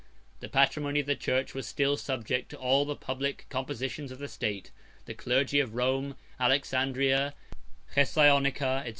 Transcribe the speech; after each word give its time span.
107 0.39 0.39
The 0.39 0.49
patrimony 0.49 0.99
of 1.01 1.05
the 1.05 1.15
church 1.15 1.53
was 1.53 1.67
still 1.67 1.95
subject 1.95 2.49
to 2.49 2.57
all 2.57 2.85
the 2.85 2.95
public 2.95 3.45
compositions 3.49 4.11
of 4.11 4.17
the 4.17 4.27
state. 4.27 4.71
108 5.03 5.05
The 5.05 5.13
clergy 5.13 5.59
of 5.59 5.75
Rome, 5.75 6.15
Alexandria, 6.39 7.35
Chessaionica, 7.93 8.83
&c. 8.85 8.89